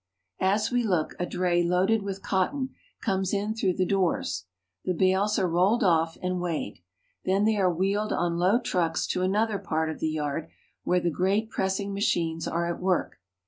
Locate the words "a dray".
1.19-1.61